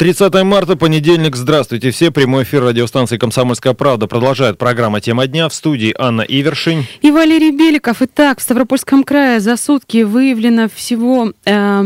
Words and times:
30 0.00 0.32
марта, 0.44 0.76
понедельник. 0.76 1.36
Здравствуйте 1.36 1.90
все. 1.90 2.10
Прямой 2.10 2.44
эфир 2.44 2.64
радиостанции 2.64 3.18
«Комсомольская 3.18 3.74
правда» 3.74 4.06
продолжает 4.06 4.56
программа 4.56 5.02
«Тема 5.02 5.26
дня». 5.26 5.46
В 5.46 5.52
студии 5.52 5.94
Анна 5.98 6.22
Ивершин. 6.22 6.86
И 7.02 7.10
Валерий 7.10 7.50
Беликов. 7.50 8.00
Итак, 8.00 8.38
в 8.38 8.42
Ставропольском 8.42 9.04
крае 9.04 9.40
за 9.40 9.58
сутки 9.58 10.04
выявлено 10.04 10.70
всего, 10.74 11.34
э, 11.44 11.82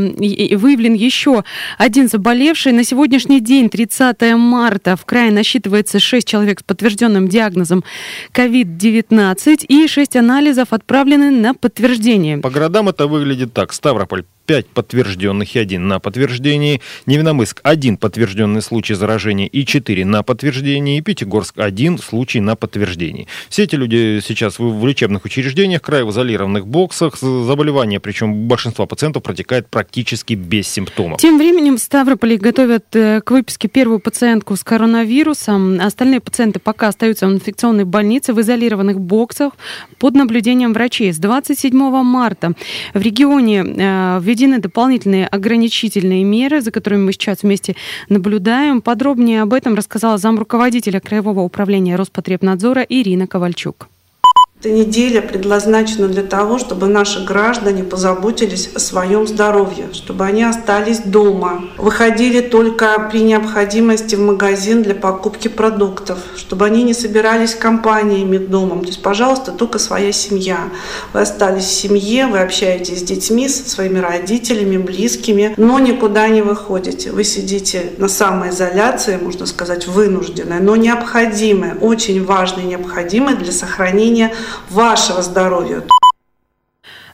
выявлен 0.56 0.94
еще 0.94 1.42
один 1.76 2.08
заболевший. 2.08 2.70
На 2.70 2.84
сегодняшний 2.84 3.40
день, 3.40 3.68
30 3.68 4.36
марта, 4.36 4.94
в 4.94 5.04
крае 5.04 5.32
насчитывается 5.32 5.98
6 5.98 6.24
человек 6.24 6.60
с 6.60 6.62
подтвержденным 6.62 7.26
диагнозом 7.26 7.82
COVID-19 8.32 9.64
и 9.66 9.88
6 9.88 10.14
анализов 10.14 10.68
отправлены 10.70 11.32
на 11.32 11.52
подтверждение. 11.52 12.38
По 12.38 12.50
городам 12.50 12.88
это 12.88 13.08
выглядит 13.08 13.52
так. 13.52 13.72
Ставрополь 13.72 14.22
5 14.46 14.66
подтвержденных 14.68 15.54
и 15.56 15.58
1 15.58 15.86
на 15.86 16.00
подтверждении. 16.00 16.80
Невиномыск 17.06 17.60
1 17.62 17.96
подтвержденный 17.96 18.62
случай 18.62 18.94
заражения 18.94 19.46
и 19.46 19.64
4 19.64 20.04
на 20.04 20.22
подтверждении. 20.22 20.98
И 20.98 21.00
Пятигорск 21.00 21.58
1 21.58 21.98
случай 21.98 22.40
на 22.40 22.56
подтверждении. 22.56 23.26
Все 23.48 23.64
эти 23.64 23.74
люди 23.74 24.20
сейчас 24.22 24.58
в 24.58 24.86
лечебных 24.86 25.24
учреждениях, 25.24 25.82
край 25.82 26.04
в 26.04 26.10
изолированных 26.10 26.66
боксах. 26.66 27.16
Заболевание, 27.16 28.00
причем 28.00 28.46
большинство 28.46 28.86
пациентов 28.86 29.22
протекает 29.22 29.68
практически 29.68 30.34
без 30.34 30.68
симптомов. 30.68 31.20
Тем 31.20 31.38
временем 31.38 31.76
в 31.76 31.80
Ставрополе 31.80 32.36
готовят 32.36 32.84
э, 32.94 33.20
к 33.20 33.30
выписке 33.30 33.68
первую 33.68 33.98
пациентку 33.98 34.56
с 34.56 34.64
коронавирусом. 34.64 35.80
Остальные 35.80 36.20
пациенты 36.20 36.58
пока 36.58 36.88
остаются 36.88 37.26
в 37.26 37.32
инфекционной 37.32 37.84
больнице 37.84 38.32
в 38.32 38.40
изолированных 38.40 39.00
боксах 39.00 39.52
под 39.98 40.14
наблюдением 40.14 40.72
врачей. 40.72 41.12
С 41.12 41.18
27 41.18 41.72
марта 42.02 42.52
в 42.92 43.00
регионе 43.00 43.64
э, 43.64 44.18
в 44.18 44.33
введены 44.34 44.58
дополнительные 44.58 45.28
ограничительные 45.28 46.24
меры, 46.24 46.60
за 46.60 46.72
которыми 46.72 47.04
мы 47.04 47.12
сейчас 47.12 47.42
вместе 47.42 47.76
наблюдаем. 48.08 48.82
Подробнее 48.82 49.42
об 49.42 49.54
этом 49.54 49.76
рассказала 49.76 50.18
замруководителя 50.18 50.98
Краевого 50.98 51.40
управления 51.40 51.94
Роспотребнадзора 51.94 52.82
Ирина 52.82 53.28
Ковальчук. 53.28 53.88
Эта 54.64 54.72
неделя 54.72 55.20
предназначена 55.20 56.08
для 56.08 56.22
того, 56.22 56.58
чтобы 56.58 56.86
наши 56.86 57.22
граждане 57.22 57.84
позаботились 57.84 58.70
о 58.74 58.78
своем 58.78 59.26
здоровье, 59.26 59.88
чтобы 59.92 60.24
они 60.24 60.42
остались 60.42 61.00
дома, 61.00 61.66
выходили 61.76 62.40
только 62.40 63.10
при 63.12 63.20
необходимости 63.20 64.14
в 64.14 64.20
магазин 64.20 64.82
для 64.82 64.94
покупки 64.94 65.48
продуктов, 65.48 66.18
чтобы 66.34 66.64
они 66.64 66.82
не 66.82 66.94
собирались 66.94 67.54
компаниями 67.54 68.38
дома. 68.38 68.80
То 68.80 68.86
есть, 68.86 69.02
пожалуйста, 69.02 69.52
только 69.52 69.78
своя 69.78 70.12
семья. 70.12 70.70
Вы 71.12 71.20
остались 71.20 71.64
в 71.64 71.72
семье, 71.72 72.26
вы 72.26 72.38
общаетесь 72.38 73.00
с 73.00 73.02
детьми, 73.02 73.50
со 73.50 73.68
своими 73.68 73.98
родителями, 73.98 74.78
близкими, 74.78 75.52
но 75.58 75.78
никуда 75.78 76.26
не 76.28 76.40
выходите. 76.40 77.10
Вы 77.10 77.24
сидите 77.24 77.92
на 77.98 78.08
самоизоляции, 78.08 79.18
можно 79.18 79.44
сказать, 79.44 79.86
вынужденной, 79.86 80.60
но 80.60 80.74
необходимой, 80.74 81.72
очень 81.78 82.24
важной, 82.24 82.64
необходимой 82.64 83.34
для 83.36 83.52
сохранения 83.52 84.32
вашего 84.70 85.22
здоровья. 85.22 85.82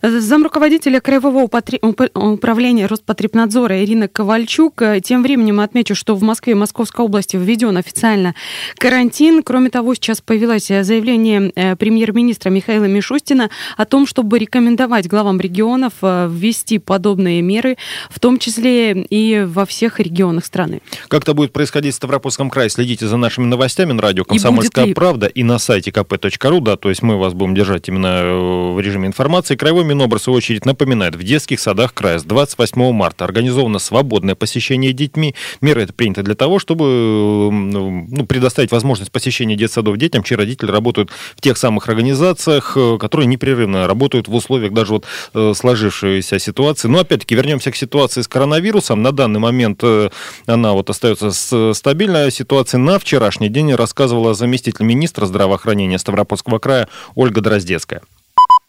Замруководителя 0.02 1.00
Краевого 1.00 1.42
управления 1.42 2.86
Роспотребнадзора 2.86 3.84
Ирина 3.84 4.08
Ковальчук. 4.08 4.82
Тем 5.02 5.22
временем 5.22 5.60
отмечу, 5.60 5.94
что 5.94 6.14
в 6.14 6.22
Москве 6.22 6.52
и 6.52 6.56
Московской 6.56 7.04
области 7.04 7.36
введен 7.36 7.76
официально 7.76 8.34
карантин. 8.78 9.42
Кроме 9.42 9.68
того, 9.68 9.94
сейчас 9.94 10.22
появилось 10.22 10.68
заявление 10.68 11.52
э, 11.54 11.76
премьер-министра 11.76 12.48
Михаила 12.48 12.86
Мишустина 12.86 13.50
о 13.76 13.84
том, 13.84 14.06
чтобы 14.06 14.38
рекомендовать 14.38 15.06
главам 15.06 15.38
регионов 15.38 15.92
э, 16.00 16.28
ввести 16.30 16.78
подобные 16.78 17.42
меры, 17.42 17.76
в 18.08 18.20
том 18.20 18.38
числе 18.38 19.02
и 19.02 19.44
во 19.46 19.66
всех 19.66 20.00
регионах 20.00 20.46
страны. 20.46 20.80
Как 21.08 21.22
это 21.22 21.34
будет 21.34 21.52
происходить 21.52 21.92
в 21.92 21.96
Ставропольском 21.96 22.48
крае, 22.48 22.70
следите 22.70 23.06
за 23.06 23.18
нашими 23.18 23.44
новостями 23.44 23.92
на 23.92 24.00
радио 24.00 24.24
«Комсомольская 24.24 24.86
и 24.86 24.94
правда» 24.94 25.26
и 25.26 25.42
на 25.42 25.58
сайте 25.58 25.90
kp.ru, 25.90 26.60
да, 26.60 26.76
то 26.76 26.88
есть 26.88 27.02
мы 27.02 27.18
вас 27.18 27.34
будем 27.34 27.54
держать 27.54 27.88
именно 27.88 28.06
э, 28.06 28.72
в 28.72 28.80
режиме 28.80 29.06
информации. 29.06 29.56
Краевой 29.56 29.89
Минобр, 29.90 30.18
в 30.18 30.22
свою 30.22 30.36
очередь, 30.36 30.64
напоминает, 30.64 31.14
в 31.16 31.22
детских 31.22 31.60
садах 31.60 31.92
края 31.92 32.18
с 32.18 32.24
28 32.24 32.92
марта 32.92 33.24
организовано 33.24 33.78
свободное 33.78 34.34
посещение 34.34 34.92
детьми. 34.92 35.34
Меры 35.60 35.82
это 35.82 35.92
приняты 35.92 36.22
для 36.22 36.34
того, 36.34 36.58
чтобы 36.58 37.50
ну, 37.52 38.26
предоставить 38.26 38.70
возможность 38.70 39.12
посещения 39.12 39.56
детсадов 39.56 39.96
детям, 39.96 40.22
чьи 40.22 40.36
родители 40.36 40.70
работают 40.70 41.10
в 41.36 41.40
тех 41.40 41.56
самых 41.58 41.88
организациях, 41.88 42.76
э, 42.76 42.98
которые 42.98 43.26
непрерывно 43.26 43.86
работают 43.86 44.28
в 44.28 44.34
условиях 44.34 44.72
даже 44.72 44.92
вот 44.92 45.06
э, 45.34 45.52
сложившейся 45.54 46.38
ситуации. 46.38 46.88
Но 46.88 47.00
опять-таки 47.00 47.34
вернемся 47.34 47.70
к 47.70 47.76
ситуации 47.76 48.22
с 48.22 48.28
коронавирусом. 48.28 49.02
На 49.02 49.12
данный 49.12 49.40
момент 49.40 49.80
э, 49.82 50.10
она 50.46 50.72
вот 50.72 50.90
остается 50.90 51.30
стабильная 51.74 52.30
ситуация. 52.30 52.78
На 52.78 52.98
вчерашний 52.98 53.48
день 53.48 53.74
рассказывала 53.74 54.34
заместитель 54.34 54.84
министра 54.84 55.26
здравоохранения 55.26 55.98
Ставропольского 55.98 56.58
края 56.58 56.88
Ольга 57.14 57.40
Дроздецкая. 57.40 58.02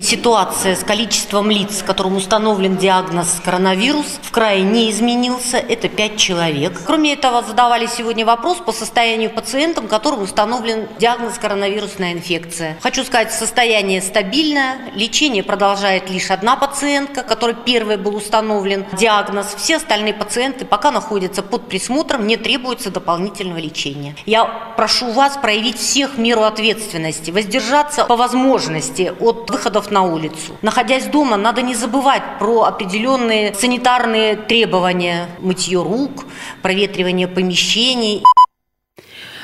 Ситуация 0.02 0.76
с 0.76 0.84
количеством 0.84 1.52
лиц, 1.52 1.84
которым 1.86 2.18
установлен 2.18 2.76
диагноз 2.76 3.40
коронавирус, 3.46 4.20
в 4.24 4.32
крае 4.32 4.64
не 4.64 4.90
изменился. 4.90 5.58
Это 5.58 5.90
5 5.90 6.18
человек. 6.18 6.74
Кроме 6.88 7.14
этого, 7.14 7.44
задавали 7.44 7.86
сегодня 7.86 8.26
вопрос 8.26 8.58
по 8.58 8.72
состоянию 8.72 9.30
пациентам, 9.30 9.88
которым 9.88 10.24
установлен 10.24 10.88
диагноз 11.00 11.38
коронавирусная 11.38 12.14
инфекция. 12.14 12.78
Хочу 12.82 13.04
сказать, 13.04 13.32
состояние 13.32 14.02
стабильное. 14.02 14.92
Лечение 14.96 15.44
продолжает 15.44 16.10
лишь 16.10 16.32
одна 16.32 16.56
пациентка, 16.56 17.22
которой 17.22 17.56
первый 17.56 17.98
был 17.98 18.16
установлен 18.16 18.86
диагноз. 18.94 19.54
Все 19.56 19.78
остальные 19.78 20.16
пациенты 20.16 20.66
пока 20.66 20.90
находятся 20.90 21.44
под 21.44 21.68
присмотром, 21.68 22.26
не 22.26 22.38
требуется 22.38 22.90
дополнительного 22.90 23.60
лечения. 23.60 24.16
Я 24.26 24.46
прошу 24.78 25.12
вас 25.12 25.38
проявить 25.38 25.78
всех 25.78 26.18
меру 26.18 26.42
ответственности, 26.42 27.30
воздержаться 27.30 28.06
по 28.06 28.16
возможности 28.16 29.14
от 29.20 29.48
выходов 29.52 29.91
на 29.92 30.04
улицу. 30.04 30.58
Находясь 30.62 31.06
дома, 31.06 31.38
надо 31.38 31.62
не 31.62 31.76
забывать 31.76 32.24
про 32.40 32.64
определенные 32.64 33.54
санитарные 33.54 34.36
требования, 34.36 35.28
мытье 35.40 35.84
рук, 35.84 36.26
проветривание 36.62 37.28
помещений. 37.28 38.24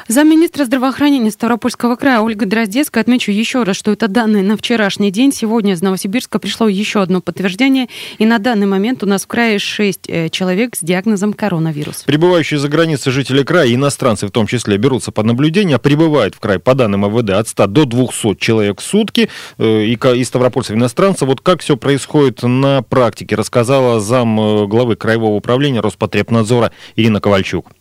Замминистра 0.08 0.64
здравоохранения 0.64 1.32
Ставропольского 1.32 1.98
края 1.98 2.22
Ольга 2.22 2.46
Дроздецкая 2.46 3.02
отмечу 3.02 3.30
еще 3.30 3.64
раз, 3.64 3.76
что 3.76 3.92
это 3.92 4.08
данные 4.08 4.42
на 4.42 4.56
вчерашний 4.56 5.12
день. 5.12 5.34
Сегодня 5.34 5.74
из 5.74 5.82
Новосибирска 5.82 6.40
пришло 6.40 6.70
еще 6.70 7.02
одно 7.02 7.20
подтверждение. 7.20 7.90
И 8.18 8.26
на 8.26 8.40
данный 8.40 8.68
момент 8.68 9.04
у 9.04 9.06
нас 9.06 9.26
в 9.26 9.28
крае 9.28 9.60
6 9.60 10.08
э, 10.08 10.30
человек 10.30 10.78
с 10.78 10.80
диагнозом 10.80 11.34
коронавирус. 11.34 12.04
Прибывающие 12.04 12.58
за 12.58 12.70
границей 12.70 13.12
жители 13.12 13.44
края, 13.44 13.74
иностранцы 13.74 14.28
в 14.28 14.32
том 14.32 14.48
числе, 14.48 14.78
берутся 14.78 15.12
под 15.12 15.26
наблюдение. 15.26 15.76
А 15.76 15.80
прибывает 15.80 16.36
в 16.36 16.40
край, 16.40 16.60
по 16.60 16.74
данным 16.74 17.02
МВД, 17.02 17.32
от 17.32 17.50
100 17.50 17.68
до 17.68 17.84
200 17.84 18.36
человек 18.36 18.80
в 18.80 18.84
сутки. 18.86 19.30
Э, 19.58 19.84
и 19.84 19.96
из 19.96 20.28
ставропольцев 20.28 20.78
иностранцев. 20.78 21.28
Вот 21.28 21.42
как 21.42 21.60
все 21.60 21.76
происходит 21.76 22.44
на 22.44 22.82
практике, 22.82 23.36
рассказала 23.36 24.00
зам 24.00 24.40
э, 24.40 24.68
главы 24.68 24.96
Краевого 24.96 25.36
управления 25.36 25.82
Роспотребнадзора 25.82 26.72
Ирина 26.96 27.20
Ковальчук. 27.20 27.72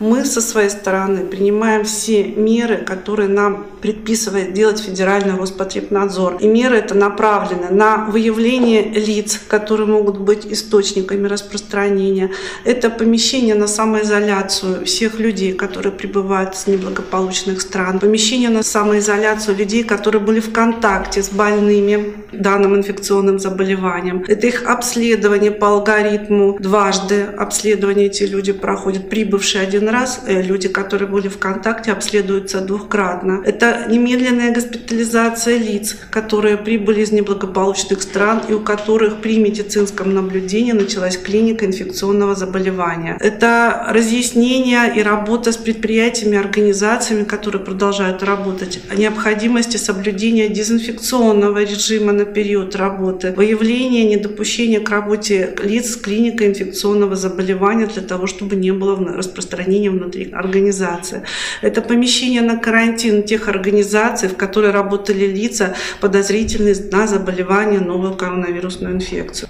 Мы 0.00 0.24
со 0.24 0.40
своей 0.40 0.70
стороны 0.70 1.26
принимаем 1.26 1.82
все 1.82 2.22
меры, 2.22 2.76
которые 2.76 3.28
нам 3.28 3.66
предписывает 3.80 4.52
делать 4.52 4.78
Федеральный 4.78 5.36
Роспотребнадзор. 5.36 6.36
И 6.36 6.46
меры 6.46 6.76
это 6.76 6.94
направлены 6.94 7.70
на 7.70 8.06
выявление 8.06 8.82
лиц, 8.82 9.40
которые 9.48 9.88
могут 9.88 10.18
быть 10.18 10.46
источниками 10.46 11.26
распространения. 11.26 12.30
Это 12.64 12.90
помещение 12.90 13.56
на 13.56 13.66
самоизоляцию 13.66 14.84
всех 14.84 15.18
людей, 15.18 15.52
которые 15.52 15.92
прибывают 15.92 16.54
с 16.54 16.68
неблагополучных 16.68 17.60
стран. 17.60 17.98
Помещение 17.98 18.50
на 18.50 18.62
самоизоляцию 18.62 19.56
людей, 19.56 19.82
которые 19.82 20.22
были 20.22 20.38
в 20.38 20.52
контакте 20.52 21.24
с 21.24 21.28
больными 21.28 22.14
данным 22.30 22.76
инфекционным 22.76 23.40
заболеванием. 23.40 24.24
Это 24.28 24.46
их 24.46 24.64
обследование 24.64 25.50
по 25.50 25.70
алгоритму. 25.70 26.56
Дважды 26.60 27.22
обследование 27.36 28.06
эти 28.06 28.22
люди 28.22 28.52
проходят. 28.52 29.08
Прибывшие 29.10 29.64
один 29.64 29.87
раз, 29.90 30.22
э, 30.26 30.42
люди, 30.42 30.68
которые 30.68 31.08
были 31.08 31.28
в 31.28 31.38
контакте, 31.38 31.92
обследуются 31.92 32.60
двухкратно. 32.60 33.42
Это 33.44 33.86
немедленная 33.88 34.52
госпитализация 34.52 35.58
лиц, 35.58 35.96
которые 36.10 36.56
прибыли 36.56 37.00
из 37.02 37.12
неблагополучных 37.12 38.02
стран 38.02 38.42
и 38.48 38.52
у 38.52 38.60
которых 38.60 39.20
при 39.20 39.38
медицинском 39.38 40.14
наблюдении 40.14 40.72
началась 40.72 41.16
клиника 41.16 41.66
инфекционного 41.66 42.34
заболевания. 42.34 43.16
Это 43.20 43.86
разъяснение 43.88 44.92
и 44.96 45.02
работа 45.02 45.52
с 45.52 45.56
предприятиями, 45.56 46.38
организациями, 46.38 47.24
которые 47.24 47.62
продолжают 47.62 48.22
работать, 48.22 48.80
о 48.90 48.94
необходимости 48.94 49.76
соблюдения 49.76 50.48
дезинфекционного 50.48 51.62
режима 51.62 52.12
на 52.12 52.24
период 52.24 52.76
работы, 52.76 53.32
выявление 53.36 54.04
недопущения 54.04 54.80
к 54.80 54.90
работе 54.90 55.54
лиц 55.62 55.92
с 55.92 55.96
клиникой 55.96 56.48
инфекционного 56.48 57.16
заболевания 57.16 57.86
для 57.86 58.02
того, 58.02 58.26
чтобы 58.26 58.56
не 58.56 58.72
было 58.72 58.96
распространения 59.16 59.77
объединения 59.78 59.90
внутри 59.90 60.30
организации. 60.32 61.22
Это 61.62 61.82
помещение 61.82 62.42
на 62.42 62.56
карантин 62.56 63.22
тех 63.22 63.48
организаций, 63.48 64.28
в 64.28 64.36
которых 64.36 64.74
работали 64.74 65.26
лица, 65.26 65.74
подозрительные 66.00 66.74
на 66.92 67.06
заболевание 67.06 67.80
новую 67.80 68.14
коронавирусную 68.14 68.94
инфекцию. 68.94 69.48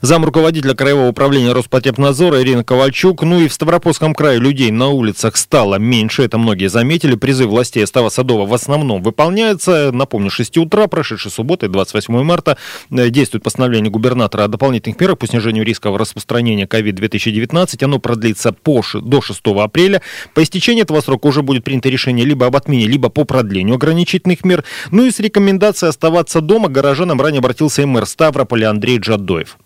Зам 0.00 0.24
руководителя 0.24 0.74
Краевого 0.74 1.08
управления 1.08 1.52
Роспотребнадзора 1.52 2.42
Ирина 2.42 2.64
Ковальчук. 2.64 3.22
Ну 3.22 3.40
и 3.40 3.48
в 3.48 3.52
Ставропольском 3.52 4.14
крае 4.14 4.38
людей 4.38 4.70
на 4.70 4.88
улицах 4.88 5.36
стало 5.36 5.76
меньше, 5.76 6.22
это 6.22 6.38
многие 6.38 6.68
заметили. 6.68 7.14
Призыв 7.14 7.48
властей 7.48 7.86
Става 7.86 8.08
Садова 8.08 8.46
в 8.46 8.54
основном 8.54 9.02
выполняется. 9.02 9.90
Напомню, 9.92 10.30
6 10.30 10.58
утра, 10.58 10.86
прошедшей 10.86 11.30
субботы, 11.30 11.68
28 11.68 12.22
марта, 12.22 12.56
э, 12.90 13.10
действует 13.10 13.44
постановление 13.44 13.90
губернатора 13.90 14.44
о 14.44 14.48
дополнительных 14.48 15.00
мерах 15.00 15.18
по 15.18 15.26
снижению 15.26 15.64
риска 15.64 15.90
распространения 15.96 16.66
COVID-2019. 16.66 17.84
Оно 17.84 17.98
продлится 17.98 18.52
по, 18.52 18.82
до 18.94 19.20
6 19.20 19.40
апреля. 19.58 20.02
По 20.34 20.42
истечении 20.42 20.82
этого 20.82 21.00
срока 21.00 21.26
уже 21.26 21.42
будет 21.42 21.64
принято 21.64 21.88
решение 21.88 22.24
либо 22.24 22.46
об 22.46 22.56
отмене, 22.56 22.86
либо 22.86 23.08
по 23.08 23.24
продлению 23.24 23.76
ограничительных 23.76 24.44
мер. 24.44 24.64
Ну 24.90 25.04
и 25.06 25.10
с 25.10 25.20
рекомендацией 25.20 25.90
оставаться 25.90 26.40
дома 26.40 26.68
горожанам 26.68 27.20
ранее 27.20 27.40
обратился 27.40 27.86
мэр 27.86 28.06
Ставрополя 28.06 28.70
Андрей 28.70 28.98
Джадоев. 28.98 29.56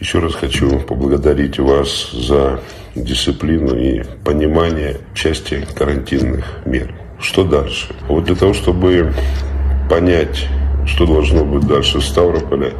Еще 0.00 0.18
раз 0.18 0.34
хочу 0.34 0.80
поблагодарить 0.80 1.58
вас 1.58 2.10
за 2.12 2.60
дисциплину 2.94 3.76
и 3.76 4.02
понимание 4.24 4.96
части 5.12 5.66
карантинных 5.76 6.60
мер. 6.64 6.94
Что 7.20 7.44
дальше? 7.44 7.94
Вот 8.08 8.24
для 8.24 8.34
того, 8.34 8.54
чтобы 8.54 9.12
понять, 9.90 10.48
что 10.86 11.04
должно 11.04 11.44
быть 11.44 11.66
дальше 11.66 11.98
в 11.98 12.04
Ставрополе, 12.04 12.72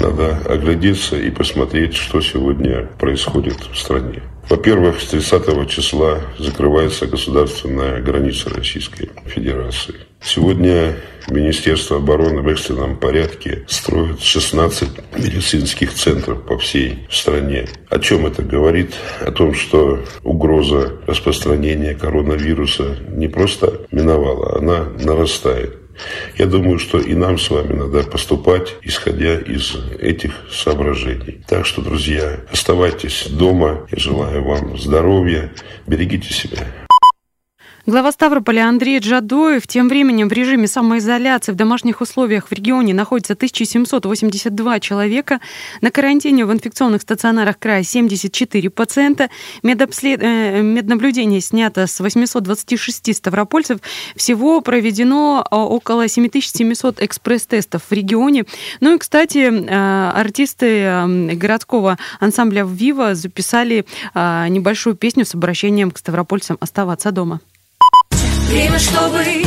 надо 0.00 0.38
оглядеться 0.48 1.16
и 1.16 1.30
посмотреть, 1.30 1.94
что 1.94 2.22
сегодня 2.22 2.86
происходит 2.98 3.58
в 3.70 3.78
стране. 3.78 4.22
Во-первых, 4.48 5.00
с 5.00 5.06
30 5.06 5.68
числа 5.68 6.20
закрывается 6.38 7.06
государственная 7.06 8.02
граница 8.02 8.50
Российской 8.50 9.10
Федерации. 9.26 9.94
Сегодня 10.20 10.96
Министерство 11.28 11.96
обороны 11.96 12.42
в 12.42 12.48
экстренном 12.48 12.96
порядке 12.96 13.64
строит 13.68 14.20
16 14.20 14.88
медицинских 15.16 15.94
центров 15.94 16.42
по 16.46 16.58
всей 16.58 17.06
стране. 17.10 17.68
О 17.88 17.98
чем 17.98 18.26
это 18.26 18.42
говорит? 18.42 18.94
О 19.20 19.30
том, 19.32 19.54
что 19.54 20.00
угроза 20.22 20.92
распространения 21.06 21.94
коронавируса 21.94 22.96
не 23.08 23.28
просто 23.28 23.86
миновала, 23.90 24.58
она 24.58 24.84
нарастает. 25.02 25.83
Я 26.36 26.46
думаю, 26.46 26.78
что 26.78 26.98
и 26.98 27.14
нам 27.14 27.38
с 27.38 27.50
вами 27.50 27.74
надо 27.74 28.02
поступать, 28.04 28.76
исходя 28.82 29.38
из 29.38 29.76
этих 30.00 30.32
соображений. 30.50 31.42
Так 31.46 31.66
что, 31.66 31.82
друзья, 31.82 32.40
оставайтесь 32.50 33.26
дома. 33.28 33.86
Я 33.90 33.98
желаю 33.98 34.44
вам 34.44 34.78
здоровья. 34.78 35.50
Берегите 35.86 36.32
себя. 36.32 36.66
Глава 37.86 38.12
Ставрополя 38.12 38.66
Андрей 38.66 38.98
Джадоев 38.98 39.66
тем 39.66 39.90
временем 39.90 40.30
в 40.30 40.32
режиме 40.32 40.66
самоизоляции 40.66 41.52
в 41.52 41.54
домашних 41.54 42.00
условиях 42.00 42.48
в 42.48 42.52
регионе 42.52 42.94
находится 42.94 43.34
1782 43.34 44.80
человека. 44.80 45.38
На 45.82 45.90
карантине 45.90 46.46
в 46.46 46.52
инфекционных 46.52 47.02
стационарах 47.02 47.58
края 47.58 47.82
74 47.82 48.70
пациента. 48.70 49.28
Медобслед... 49.62 50.18
Э, 50.22 50.62
меднаблюдение 50.62 51.42
снято 51.42 51.86
с 51.86 52.00
826 52.00 53.14
ставропольцев. 53.14 53.80
Всего 54.16 54.62
проведено 54.62 55.44
э, 55.44 55.54
около 55.54 56.08
7700 56.08 57.02
экспресс-тестов 57.02 57.82
в 57.90 57.92
регионе. 57.92 58.46
Ну 58.80 58.94
и, 58.94 58.98
кстати, 58.98 59.40
э, 59.40 60.10
артисты 60.14 61.34
городского 61.34 61.98
ансамбля 62.18 62.64
«Вива» 62.64 63.14
записали 63.14 63.84
небольшую 64.14 64.96
песню 64.96 65.26
с 65.26 65.34
обращением 65.34 65.90
к 65.90 65.98
ставропольцам 65.98 66.56
«Оставаться 66.60 67.12
дома». 67.12 67.40
Время, 68.48 68.78
чтобы 68.78 69.44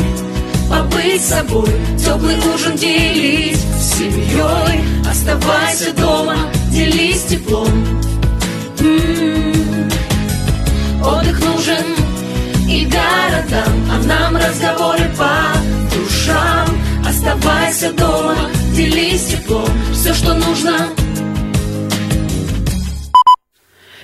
побыть 0.68 1.24
собой, 1.24 1.68
теплый 1.98 2.36
ужин 2.54 2.76
делить 2.76 3.58
с 3.78 3.98
семьей. 3.98 4.84
Оставайся 5.08 5.92
дома, 5.94 6.36
делись 6.70 7.24
теплом. 7.24 7.68
М-м-м. 8.80 9.90
Отдых 11.02 11.40
нужен 11.40 11.86
и 12.68 12.84
городам, 12.84 13.72
а 13.90 13.98
нам 14.06 14.36
разговоры 14.36 15.10
по 15.16 15.32
душам. 15.94 16.68
Оставайся 17.08 17.92
дома, 17.92 18.36
делись 18.74 19.26
теплом. 19.26 19.70
Все, 19.92 20.12
что 20.12 20.34
нужно, 20.34 20.88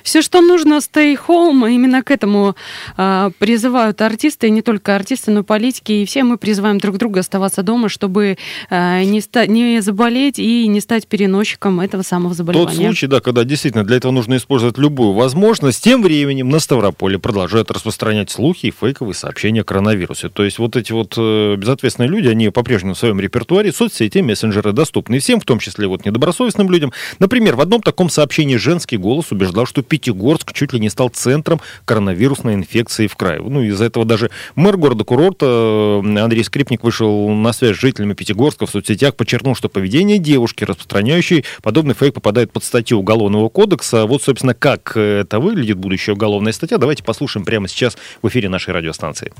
Все, 0.04 0.20
что 0.20 0.42
нужно, 0.42 0.74
stay 0.74 1.18
home. 1.26 1.72
Именно 1.74 2.02
к 2.02 2.10
этому 2.10 2.54
а, 2.98 3.30
призывают 3.38 4.02
артисты, 4.02 4.48
и 4.48 4.50
не 4.50 4.60
только 4.60 4.94
артисты, 4.94 5.30
но 5.30 5.40
и 5.40 5.42
политики. 5.42 5.92
И 5.92 6.04
все 6.04 6.22
мы 6.24 6.36
призываем 6.36 6.78
друг 6.78 6.98
друга 6.98 7.20
оставаться 7.20 7.62
дома, 7.62 7.88
чтобы 7.88 8.36
а, 8.68 9.02
не, 9.02 9.22
не 9.48 9.80
заболеть 9.80 10.38
и 10.38 10.68
не 10.68 10.80
стать 10.80 11.06
переносчиком 11.06 11.80
этого 11.80 12.02
самого 12.02 12.34
заболевания. 12.34 12.76
Тот 12.76 12.76
случай, 12.76 13.06
да, 13.06 13.20
когда 13.20 13.44
действительно 13.44 13.82
для 13.82 13.96
этого 13.96 14.12
нужно 14.12 14.36
использовать 14.36 14.76
любую 14.76 15.14
возможность. 15.14 15.82
Тем 15.82 16.02
временем 16.02 16.50
на 16.50 16.58
Ставрополе 16.58 17.18
продолжают 17.18 17.70
распространять 17.70 18.30
слухи 18.30 18.66
и 18.66 18.70
фейковые 18.70 19.14
сообщения 19.14 19.62
о 19.62 19.64
коронавирусе. 19.64 20.28
То 20.28 20.44
есть 20.44 20.58
вот 20.58 20.76
эти 20.76 20.92
вот 20.92 21.14
э, 21.16 21.56
безответственные 21.56 22.10
люди, 22.10 22.28
они 22.28 22.50
по-прежнему 22.50 22.92
в 22.92 22.98
своем 22.98 23.18
репертуаре, 23.20 23.72
соцсети, 23.72 24.18
мессенджеры 24.18 24.72
доступны 24.72 25.18
всем, 25.18 25.40
в 25.40 25.46
том 25.46 25.60
числе 25.60 25.86
вот 25.86 26.04
недобросовестным 26.04 26.70
людям. 26.70 26.92
Например, 27.20 27.56
в 27.56 27.62
одном 27.62 27.80
таком 27.80 28.10
сообщении 28.10 28.56
женский 28.56 28.98
голос 28.98 29.32
убеждал, 29.32 29.64
что 29.64 29.82
Пятигорск 29.94 30.52
чуть 30.52 30.72
ли 30.72 30.80
не 30.80 30.90
стал 30.90 31.08
центром 31.08 31.60
коронавирусной 31.84 32.54
инфекции 32.54 33.06
в 33.06 33.14
крае. 33.14 33.40
Ну, 33.40 33.62
из-за 33.62 33.84
этого 33.84 34.04
даже 34.04 34.32
мэр 34.56 34.76
города-курорта 34.76 36.02
э, 36.04 36.18
Андрей 36.18 36.42
Скрипник 36.42 36.82
вышел 36.82 37.28
на 37.28 37.52
связь 37.52 37.76
с 37.76 37.80
жителями 37.80 38.14
Пятигорска 38.14 38.66
в 38.66 38.70
соцсетях, 38.70 39.14
подчеркнул, 39.14 39.54
что 39.54 39.68
поведение 39.68 40.18
девушки, 40.18 40.64
распространяющей 40.64 41.44
подобный 41.62 41.94
фейк, 41.94 42.14
попадает 42.14 42.50
под 42.50 42.64
статью 42.64 42.98
Уголовного 42.98 43.48
кодекса. 43.48 44.06
Вот, 44.06 44.20
собственно, 44.24 44.52
как 44.52 44.96
это 44.96 45.38
выглядит, 45.38 45.76
будущая 45.76 46.16
уголовная 46.16 46.52
статья, 46.52 46.78
давайте 46.78 47.04
послушаем 47.04 47.44
прямо 47.44 47.68
сейчас 47.68 47.96
в 48.20 48.26
эфире 48.26 48.48
нашей 48.48 48.74
радиостанции. 48.74 49.32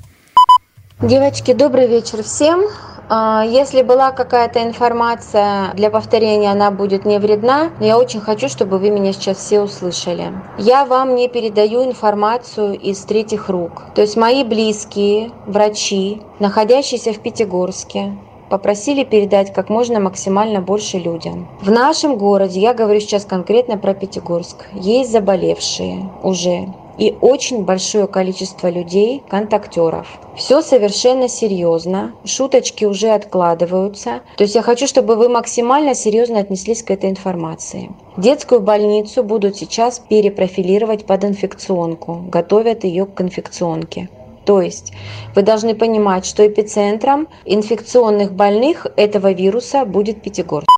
Девочки, 1.02 1.52
добрый 1.52 1.88
вечер 1.88 2.22
всем. 2.22 2.62
А, 3.08 3.44
если 3.46 3.82
была 3.82 4.12
какая-то 4.12 4.62
информация 4.62 5.72
для 5.74 5.90
повторения, 5.90 6.50
она 6.50 6.70
будет 6.70 7.04
не 7.04 7.18
вредна, 7.18 7.70
но 7.80 7.86
я 7.86 7.98
очень 7.98 8.20
хочу, 8.20 8.48
чтобы 8.48 8.78
вы 8.78 8.90
меня 8.90 9.12
сейчас 9.12 9.38
все 9.38 9.60
услышали. 9.60 10.32
Я 10.58 10.84
вам 10.84 11.14
не 11.14 11.28
передаю 11.28 11.84
информацию 11.84 12.78
из 12.78 13.00
третьих 13.00 13.48
рук. 13.48 13.82
То 13.94 14.02
есть 14.02 14.16
мои 14.16 14.44
близкие, 14.44 15.30
врачи, 15.46 16.22
находящиеся 16.38 17.12
в 17.12 17.18
Пятигорске, 17.18 18.17
попросили 18.48 19.05
передать 19.05 19.52
как 19.52 19.69
можно 19.69 20.00
максимально 20.00 20.60
больше 20.60 20.98
людям. 20.98 21.48
В 21.60 21.70
нашем 21.70 22.17
городе, 22.17 22.60
я 22.60 22.74
говорю 22.74 23.00
сейчас 23.00 23.24
конкретно 23.24 23.79
про 23.79 23.94
Пятигорск, 23.94 24.67
есть 24.74 25.10
заболевшие 25.10 26.10
уже 26.22 26.69
и 26.98 27.15
очень 27.20 27.65
большое 27.65 28.06
количество 28.06 28.69
людей, 28.69 29.22
контактеров. 29.29 30.06
Все 30.36 30.63
совершенно 30.63 31.29
серьезно, 31.29 32.13
шуточки 32.24 32.84
уже 32.84 33.10
откладываются. 33.10 34.20
То 34.36 34.44
есть 34.44 34.55
я 34.55 34.63
хочу, 34.63 34.86
чтобы 34.86 35.17
вы 35.17 35.29
максимально 35.29 35.94
серьезно 35.94 36.41
отнеслись 36.41 36.82
к 36.82 36.91
этой 36.91 37.10
информации. 37.10 37.91
Детскую 38.17 38.60
больницу 38.60 39.22
будут 39.22 39.56
сейчас 39.56 39.98
перепрофилировать 39.98 41.06
под 41.06 41.24
инфекционку, 41.24 42.24
готовят 42.29 42.84
ее 42.84 43.06
к 43.06 43.20
инфекционке. 43.20 44.08
То 44.44 44.60
есть 44.60 44.93
вы 45.34 45.43
должны 45.43 45.74
понимать, 45.74 46.27
что 46.27 46.46
эпицентром 46.46 47.29
инфекционных 47.44 48.32
больных 48.32 48.86
этого 48.96 49.32
вируса 49.32 49.84
будет 49.84 50.22
Пятигорск. 50.22 50.69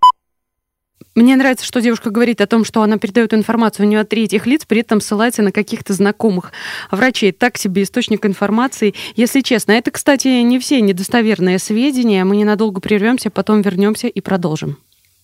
Мне 1.17 1.35
нравится, 1.35 1.65
что 1.65 1.81
девушка 1.81 2.11
говорит 2.11 2.43
о 2.43 2.47
том, 2.47 2.63
что 2.63 2.83
она 2.83 2.99
передает 2.99 3.33
информацию 3.33 3.89
не 3.89 3.97
от 3.97 4.11
третьих 4.11 4.47
лиц, 4.47 4.67
при 4.67 4.83
этом 4.83 5.01
ссылается 5.01 5.41
на 5.41 5.51
каких-то 5.51 5.95
знакомых 5.95 6.53
врачей. 6.91 7.33
Так 7.33 7.57
себе 7.57 7.85
источник 7.85 8.27
информации. 8.27 8.95
Если 9.15 9.41
честно, 9.41 9.73
это, 9.73 9.91
кстати, 9.91 10.29
не 10.29 10.59
все 10.59 10.83
недостоверные 10.83 11.59
сведения. 11.59 12.23
Мы 12.25 12.37
ненадолго 12.37 12.83
прервемся, 12.83 13.31
потом 13.31 13.63
вернемся 13.63 14.09
и 14.09 14.21
продолжим. 14.21 14.77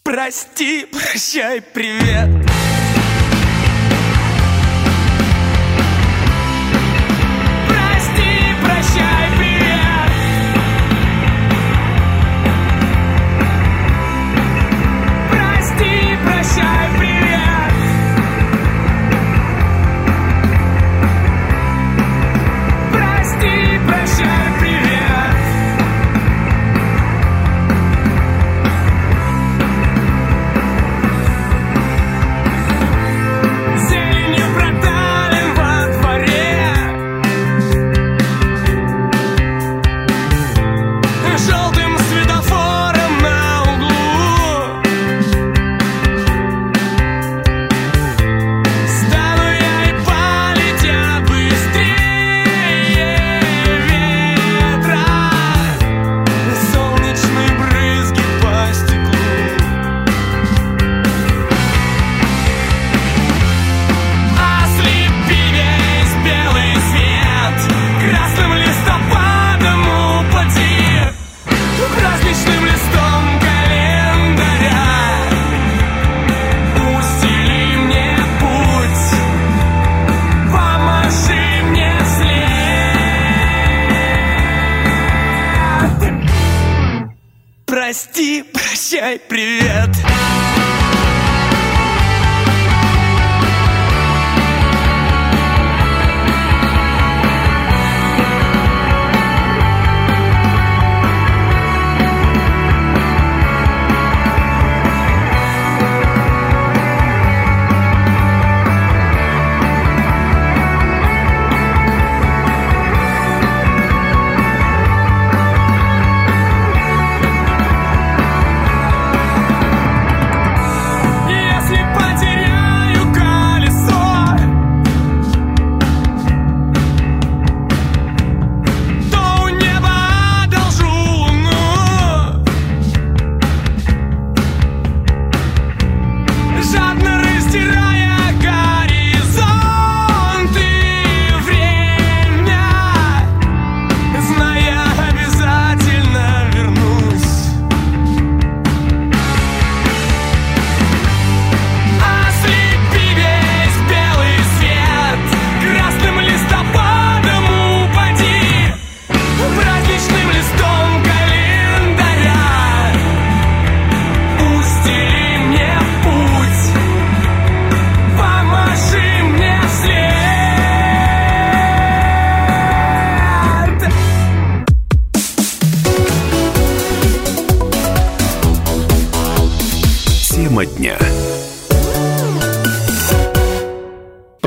Прости, 0.02 0.86
прощай, 0.90 1.60
привет. 1.60 2.30
Прости, 2.46 2.81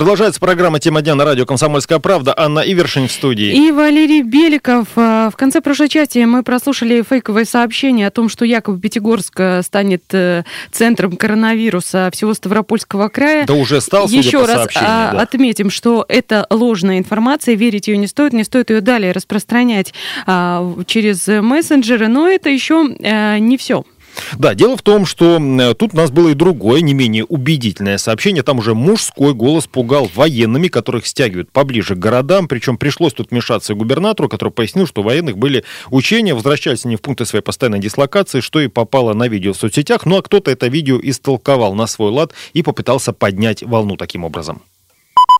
Продолжается 0.06 0.40
программа 0.40 0.80
«Тема 0.80 1.02
дня» 1.02 1.16
на 1.16 1.26
радио 1.26 1.48
«Комсомольская 1.48 1.98
правда». 1.98 2.32
Анна 2.38 2.60
Ивершин 2.60 3.08
в 3.08 3.12
студии. 3.12 3.68
И 3.68 3.72
Валерий 3.72 4.22
Беликов. 4.22 4.90
А, 4.96 5.32
В 5.32 5.36
конце 5.36 5.62
прошлой 5.62 5.90
части 5.90 6.20
мы 6.20 6.44
прослушали 6.44 7.02
фейковое 7.02 7.44
сообщение 7.44 8.06
о 8.06 8.12
том, 8.12 8.30
что 8.30 8.46
якобы 8.46 8.80
Пятигорск 8.80 9.34
э, 9.40 9.64
станет 9.64 10.04
э, 10.12 10.44
центром 10.72 11.18
коронавируса 11.18 12.12
всего 12.14 12.36
Ставропольского 12.36 13.08
края. 13.10 13.48
Да 13.48 13.56
уже 13.56 13.82
стал, 13.82 14.08
судя 14.08 14.20
Еще 14.20 14.42
по 14.42 14.46
раз 14.46 14.68
а, 14.76 15.12
да. 15.12 15.22
отметим, 15.22 15.72
что 15.72 16.06
это 16.08 16.46
ложная 16.52 17.00
информация, 17.00 17.56
верить 17.56 17.88
ее 17.88 17.98
не 17.98 18.06
стоит, 18.06 18.32
не 18.32 18.44
стоит 18.44 18.70
ее 18.70 18.82
далее 18.82 19.12
распространять 19.12 19.96
а, 20.28 20.72
через 20.86 21.26
мессенджеры, 21.26 22.10
но 22.10 22.28
это 22.28 22.52
еще 22.52 22.96
э, 23.00 23.40
не 23.40 23.58
все. 23.58 23.84
Да, 24.38 24.54
дело 24.54 24.78
в 24.78 24.82
том, 24.82 25.06
что 25.06 25.36
м, 25.36 25.76
тут 25.76 25.94
у 25.94 25.98
нас 25.98 26.12
было 26.12 26.30
и 26.30 26.34
другое, 26.34 26.82
не 26.82 26.94
менее 26.94 27.26
убедительное 27.26 27.98
сообщение. 27.98 28.44
Там 28.44 28.60
уже 28.60 28.74
мужской 28.74 29.34
голос 29.34 29.68
пугал 29.68 30.10
военными, 30.14 30.68
которых 30.68 31.08
стягивают 31.08 31.52
поближе 31.52 31.96
к 31.96 32.00
городам. 32.00 32.48
Причем 32.48 32.78
пришлось 32.78 33.14
тут 33.14 33.32
вмешаться 33.32 33.74
губернатору, 33.74 34.30
который 34.30 34.50
пояснил, 34.50 34.88
что 34.88 35.02
у 35.02 35.04
военных 35.04 35.38
были 35.38 35.64
учения, 35.90 36.34
возвращались 36.34 36.86
они 36.86 36.96
в 36.96 37.02
пункты 37.02 37.26
своей 37.26 37.44
постоянной 37.44 37.80
дислокации, 37.80 38.40
что 38.40 38.60
и 38.60 38.68
попало 38.68 39.14
на 39.14 39.28
видео 39.28 39.54
в 39.54 39.58
соцсетях. 39.58 40.06
Ну 40.06 40.18
а 40.18 40.22
кто-то 40.22 40.52
это 40.52 40.68
видео 40.68 41.00
истолковал 41.02 41.74
на 41.76 41.88
свой 41.88 42.12
лад 42.12 42.34
и 42.54 42.64
попытался 42.64 43.14
поднять 43.14 43.64
волну 43.64 43.98
таким 43.98 44.24
образом. 44.24 44.62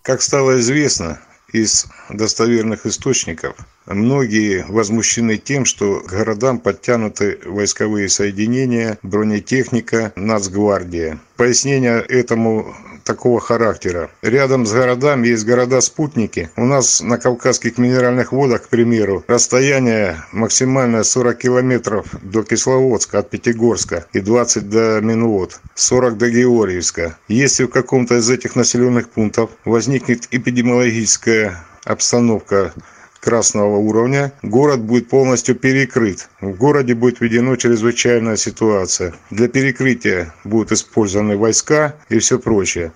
Как 0.04 0.22
стало 0.22 0.60
известно 0.60 1.20
из 1.52 1.86
достоверных 2.10 2.86
источников, 2.86 3.56
многие 3.86 4.64
возмущены 4.68 5.36
тем, 5.36 5.64
что 5.64 6.00
к 6.00 6.10
городам 6.10 6.58
подтянуты 6.58 7.38
войсковые 7.44 8.08
соединения, 8.08 8.98
бронетехника, 9.02 10.12
нацгвардия. 10.16 11.18
Пояснение 11.36 12.00
этому 12.00 12.74
такого 13.06 13.40
характера. 13.40 14.10
Рядом 14.20 14.66
с 14.66 14.72
городами 14.72 15.28
есть 15.28 15.46
города-спутники. 15.46 16.50
У 16.56 16.64
нас 16.64 17.00
на 17.00 17.16
Кавказских 17.18 17.78
минеральных 17.78 18.32
водах, 18.32 18.64
к 18.64 18.68
примеру, 18.68 19.24
расстояние 19.28 20.16
максимальное 20.32 21.04
40 21.04 21.38
километров 21.38 22.06
до 22.22 22.42
Кисловодска 22.42 23.20
от 23.20 23.30
Пятигорска 23.30 24.06
и 24.12 24.20
20 24.20 24.68
до 24.68 25.00
Минвод, 25.00 25.60
40 25.74 26.18
до 26.18 26.28
Георгиевска. 26.28 27.16
Если 27.28 27.64
в 27.64 27.68
каком-то 27.68 28.16
из 28.16 28.28
этих 28.28 28.56
населенных 28.56 29.08
пунктов 29.08 29.50
возникнет 29.64 30.26
эпидемиологическая 30.32 31.64
обстановка 31.84 32.74
красного 33.20 33.76
уровня, 33.76 34.32
город 34.42 34.80
будет 34.80 35.08
полностью 35.08 35.54
перекрыт. 35.54 36.28
В 36.40 36.52
городе 36.56 36.94
будет 36.94 37.20
введена 37.20 37.56
чрезвычайная 37.56 38.36
ситуация. 38.36 39.14
Для 39.30 39.48
перекрытия 39.48 40.34
будут 40.44 40.72
использованы 40.72 41.36
войска 41.36 41.94
и 42.08 42.18
все 42.18 42.38
прочее. 42.38 42.92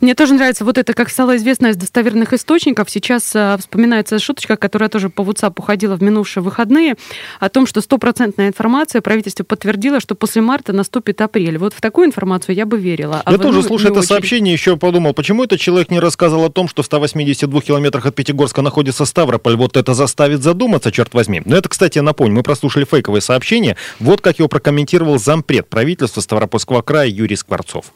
Мне 0.00 0.14
тоже 0.14 0.34
нравится 0.34 0.64
вот 0.64 0.78
это, 0.78 0.94
как 0.94 1.10
стало 1.10 1.36
известно 1.36 1.68
из 1.68 1.76
достоверных 1.76 2.32
источников. 2.32 2.90
Сейчас 2.90 3.30
а, 3.34 3.56
вспоминается 3.58 4.18
шуточка, 4.18 4.56
которая 4.56 4.88
тоже 4.88 5.08
по 5.08 5.22
WhatsApp 5.22 5.54
уходила 5.56 5.96
в 5.96 6.02
минувшие 6.02 6.42
выходные, 6.42 6.94
о 7.38 7.48
том, 7.48 7.66
что 7.66 7.80
стопроцентная 7.80 8.48
информация 8.48 9.00
правительство 9.00 9.44
подтвердило, 9.44 10.00
что 10.00 10.14
после 10.14 10.42
марта 10.42 10.72
наступит 10.72 11.20
апрель. 11.20 11.58
Вот 11.58 11.74
в 11.74 11.80
такую 11.80 12.06
информацию 12.06 12.54
я 12.54 12.66
бы 12.66 12.78
верила. 12.78 13.22
а 13.24 13.32
Я 13.32 13.38
тоже, 13.38 13.62
слушая 13.62 13.90
это 13.90 14.00
очень. 14.00 14.08
сообщение, 14.08 14.52
еще 14.52 14.76
подумал, 14.76 15.14
почему 15.14 15.44
этот 15.44 15.60
человек 15.60 15.90
не 15.90 16.00
рассказал 16.00 16.44
о 16.44 16.50
том, 16.50 16.68
что 16.68 16.82
в 16.82 16.86
182 16.86 17.60
километрах 17.60 18.06
от 18.06 18.14
Пятигорска 18.14 18.62
находится 18.62 19.04
Ставрополь. 19.04 19.56
Вот 19.56 19.76
это 19.76 19.94
заставит 19.94 20.42
задуматься, 20.42 20.92
черт 20.92 21.14
возьми. 21.14 21.42
Но 21.44 21.56
это, 21.56 21.68
кстати, 21.68 21.98
я 21.98 22.02
напомню, 22.02 22.34
мы 22.34 22.42
прослушали 22.42 22.84
фейковое 22.84 23.20
сообщение. 23.20 23.76
Вот 23.98 24.20
как 24.20 24.38
его 24.38 24.48
прокомментировал 24.48 25.18
зампред 25.18 25.68
правительства 25.68 26.20
Ставропольского 26.20 26.82
края 26.82 27.08
Юрий 27.08 27.36
Скворцов. 27.36 27.86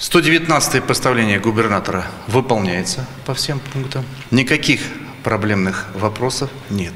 119 0.00 0.82
поставление 0.84 1.38
губернатора 1.38 2.06
выполняется 2.26 3.06
по 3.26 3.34
всем 3.34 3.60
пунктам. 3.60 4.02
Никаких 4.30 4.80
проблемных 5.22 5.88
вопросов 5.94 6.48
нет. 6.70 6.94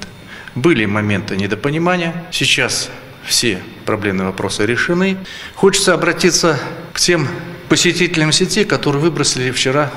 Были 0.55 0.87
моменты 0.87 1.37
недопонимания. 1.37 2.25
Сейчас 2.33 2.89
все 3.27 3.63
проблемные 3.85 4.25
вопросы 4.29 4.65
решены. 4.65 5.19
Хочется 5.55 5.93
обратиться 5.93 6.59
к 6.95 6.99
тем 6.99 7.29
посетителям 7.69 8.33
сети, 8.33 8.65
которые 8.65 9.03
выбросили 9.03 9.51
вчера 9.51 9.93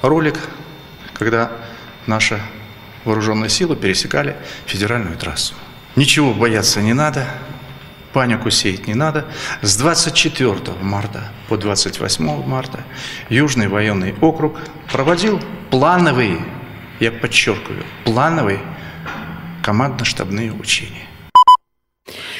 ролик, 0.00 0.38
когда 1.14 1.50
наша 2.06 2.40
вооруженные 3.04 3.50
силы 3.50 3.74
пересекали 3.74 4.36
федеральную 4.66 5.18
трассу. 5.18 5.54
Ничего 5.96 6.32
бояться 6.32 6.80
не 6.80 6.92
надо, 6.92 7.26
панику 8.12 8.50
сеять 8.50 8.86
не 8.86 8.94
надо. 8.94 9.26
С 9.62 9.76
24 9.76 10.54
марта 10.80 11.32
по 11.48 11.56
28 11.56 12.46
марта 12.46 12.80
Южный 13.28 13.68
военный 13.68 14.14
округ 14.20 14.58
проводил 14.90 15.40
плановые, 15.70 16.38
я 17.00 17.10
подчеркиваю, 17.10 17.84
плановые 18.04 18.60
командно-штабные 19.62 20.52
учения. 20.52 21.06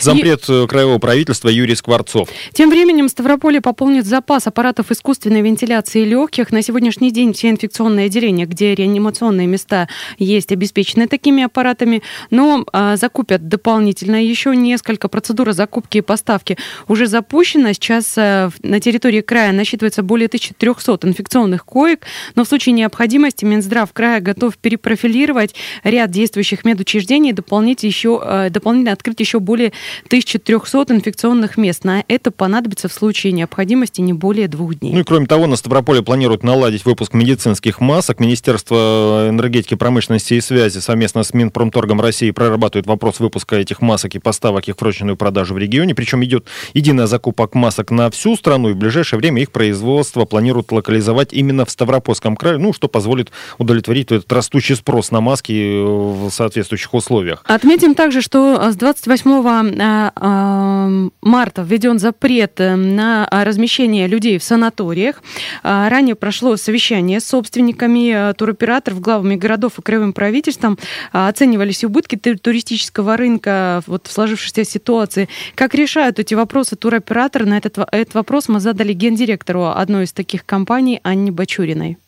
Зампред 0.02 0.44
э, 0.48 0.66
краевого 0.66 0.98
правительства 0.98 1.48
Юрий 1.48 1.74
Скворцов. 1.74 2.28
Тем 2.52 2.70
временем 2.70 3.08
Ставрополье 3.08 3.60
пополнит 3.60 4.04
запас 4.04 4.46
аппаратов 4.46 4.90
искусственной 4.90 5.42
вентиляции 5.42 6.04
легких. 6.04 6.50
На 6.50 6.62
сегодняшний 6.62 7.10
день 7.10 7.32
все 7.32 7.50
инфекционные 7.50 8.06
отделения, 8.06 8.46
где 8.46 8.74
реанимационные 8.74 9.46
места 9.46 9.88
есть, 10.18 10.50
обеспечены 10.52 11.06
такими 11.06 11.44
аппаратами, 11.44 12.02
но 12.30 12.64
а, 12.72 12.96
закупят 12.96 13.48
дополнительно 13.48 14.22
еще 14.22 14.56
несколько. 14.56 15.08
Процедура 15.08 15.52
закупки 15.52 15.98
и 15.98 16.00
поставки 16.00 16.58
уже 16.88 17.06
запущена. 17.06 17.72
Сейчас 17.72 18.14
а, 18.16 18.50
на 18.62 18.80
территории 18.80 19.20
края 19.20 19.52
насчитывается 19.52 20.02
более 20.02 20.26
1300 20.26 20.98
инфекционных 21.06 21.64
коек, 21.64 22.06
но 22.34 22.44
в 22.44 22.48
случае 22.48 22.72
необходимости 22.72 23.44
Минздрав 23.44 23.92
края 23.92 24.20
готов 24.20 24.56
перепрофилировать 24.58 25.54
ряд 25.84 26.10
действующих 26.10 26.64
медучреждений 26.64 27.30
и 27.30 27.32
дополнить 27.32 27.84
еще, 27.84 28.20
а, 28.22 28.50
дополнительно 28.50 28.92
открыть 28.92 29.20
еще 29.20 29.38
более 29.38 29.72
1300 30.06 30.94
инфекционных 30.94 31.56
мест. 31.56 31.84
На 31.84 32.04
это 32.06 32.30
понадобится 32.30 32.88
в 32.88 32.92
случае 32.92 33.32
необходимости 33.32 34.00
не 34.00 34.12
более 34.12 34.48
двух 34.48 34.76
дней. 34.76 34.92
Ну 34.92 35.00
и 35.00 35.04
кроме 35.04 35.26
того, 35.26 35.46
на 35.46 35.56
Ставрополе 35.56 36.02
планируют 36.02 36.42
наладить 36.42 36.84
выпуск 36.84 37.14
медицинских 37.14 37.80
масок. 37.80 38.20
Министерство 38.20 39.26
энергетики, 39.28 39.74
промышленности 39.74 40.34
и 40.34 40.40
связи 40.40 40.78
совместно 40.78 41.22
с 41.22 41.34
Минпромторгом 41.34 42.00
России 42.00 42.30
прорабатывает 42.30 42.86
вопрос 42.86 43.20
выпуска 43.20 43.56
этих 43.56 43.80
масок 43.80 44.14
и 44.14 44.18
поставок 44.18 44.68
их 44.68 44.76
в 44.76 44.78
срочную 44.92 45.16
продажу 45.16 45.54
в 45.54 45.58
регионе. 45.58 45.94
Причем 45.94 46.22
идет 46.24 46.46
единая 46.74 47.06
закупок 47.06 47.54
масок 47.54 47.90
на 47.90 48.10
всю 48.10 48.36
страну, 48.36 48.70
и 48.70 48.72
в 48.72 48.76
ближайшее 48.76 49.18
время 49.18 49.42
их 49.42 49.50
производство 49.50 50.24
планируют 50.24 50.72
локализовать 50.72 51.32
именно 51.32 51.64
в 51.64 51.70
Ставропольском 51.70 52.36
крае, 52.36 52.58
ну, 52.58 52.72
что 52.72 52.88
позволит 52.88 53.30
удовлетворить 53.58 54.12
этот 54.12 54.32
растущий 54.32 54.76
спрос 54.76 55.10
на 55.10 55.20
маски 55.20 55.52
э, 55.52 55.84
в 55.84 56.30
соответствующих 56.30 56.92
условиях. 56.94 57.44
Отметим 57.46 57.94
также, 57.94 58.20
что 58.20 58.70
с 58.70 58.76
28 58.76 59.30
э, 59.30 59.74
э, 59.78 59.81
марта 59.82 61.62
введен 61.62 61.98
запрет 61.98 62.58
на 62.58 63.28
размещение 63.30 64.06
людей 64.06 64.38
в 64.38 64.44
санаториях. 64.44 65.22
Ранее 65.62 66.14
прошло 66.14 66.56
совещание 66.56 67.20
с 67.20 67.26
собственниками 67.26 68.32
туроператоров, 68.34 69.00
главами 69.00 69.36
городов 69.36 69.78
и 69.78 69.82
краевым 69.82 70.12
правительством. 70.12 70.78
Оценивались 71.12 71.84
убытки 71.84 72.16
туристического 72.16 73.16
рынка 73.16 73.82
вот 73.86 74.06
в 74.06 74.12
сложившейся 74.12 74.64
ситуации. 74.64 75.28
Как 75.54 75.74
решают 75.74 76.18
эти 76.18 76.34
вопросы 76.34 76.76
туроператоры? 76.76 77.46
На 77.46 77.58
этот, 77.58 77.78
этот 77.92 78.14
вопрос 78.14 78.48
мы 78.48 78.60
задали 78.60 78.92
гендиректору 78.92 79.66
одной 79.66 80.04
из 80.04 80.12
таких 80.12 80.44
компаний 80.44 81.00
Анне 81.02 81.30
Бачуриной. 81.30 81.98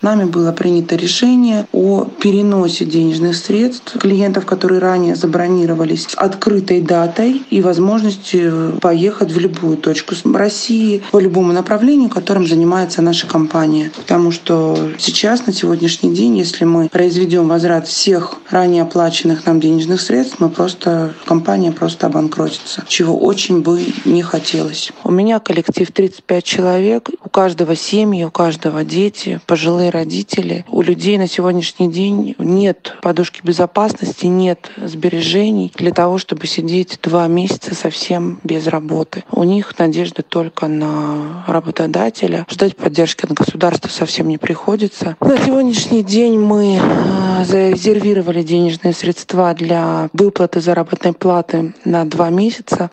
Нами 0.00 0.24
было 0.24 0.52
принято 0.52 0.94
решение 0.94 1.66
о 1.72 2.04
переносе 2.04 2.84
денежных 2.84 3.34
средств 3.34 3.98
клиентов, 3.98 4.46
которые 4.46 4.80
ранее 4.80 5.16
забронировались 5.16 6.04
с 6.04 6.14
открытой 6.14 6.80
датой 6.80 7.42
и 7.50 7.60
возможностью 7.60 8.78
поехать 8.80 9.32
в 9.32 9.38
любую 9.40 9.76
точку 9.76 10.14
России 10.32 11.02
по 11.10 11.18
любому 11.18 11.52
направлению, 11.52 12.10
которым 12.10 12.46
занимается 12.46 13.02
наша 13.02 13.26
компания. 13.26 13.90
Потому 13.96 14.30
что 14.30 14.78
сейчас, 14.98 15.46
на 15.46 15.52
сегодняшний 15.52 16.14
день, 16.14 16.38
если 16.38 16.64
мы 16.64 16.88
произведем 16.88 17.48
возврат 17.48 17.88
всех 17.88 18.36
ранее 18.50 18.84
оплаченных 18.84 19.46
нам 19.46 19.58
денежных 19.58 20.00
средств, 20.00 20.36
мы 20.38 20.48
просто, 20.48 21.12
компания 21.26 21.72
просто 21.72 22.06
обанкротится, 22.06 22.84
чего 22.86 23.18
очень 23.18 23.62
бы 23.62 23.84
не 24.04 24.22
хотелось. 24.22 24.92
У 25.02 25.10
меня 25.10 25.40
коллектив 25.40 25.90
35 25.90 26.44
человек, 26.44 27.10
у 27.24 27.28
каждого 27.28 27.74
семьи, 27.74 28.22
у 28.22 28.30
каждого 28.30 28.84
дети, 28.84 29.40
пожилые 29.46 29.87
родители. 29.90 30.64
У 30.68 30.82
людей 30.82 31.18
на 31.18 31.28
сегодняшний 31.28 31.90
день 31.90 32.34
нет 32.38 32.96
подушки 33.02 33.40
безопасности, 33.42 34.26
нет 34.26 34.70
сбережений 34.76 35.72
для 35.76 35.92
того, 35.92 36.18
чтобы 36.18 36.46
сидеть 36.46 36.98
два 37.02 37.26
месяца 37.26 37.74
совсем 37.74 38.40
без 38.44 38.66
работы. 38.66 39.24
У 39.30 39.44
них 39.44 39.78
надежда 39.78 40.22
только 40.22 40.68
на 40.68 41.44
работодателя. 41.46 42.46
Ждать 42.50 42.76
поддержки 42.76 43.24
от 43.24 43.32
государства 43.32 43.88
совсем 43.88 44.28
не 44.28 44.38
приходится. 44.38 45.16
На 45.20 45.36
сегодняшний 45.38 46.02
день 46.02 46.38
мы 46.38 46.78
э, 46.80 47.44
зарезервировали 47.44 48.42
денежные 48.42 48.92
средства 48.92 49.54
для 49.54 50.08
выплаты 50.12 50.60
заработной 50.60 51.12
платы 51.12 51.74
на 51.84 52.04
два 52.04 52.30
месяца. 52.30 52.90